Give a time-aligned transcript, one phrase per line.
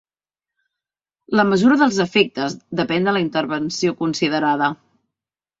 [1.39, 4.73] La mesura dels efectes depèn de la intervenció considerada.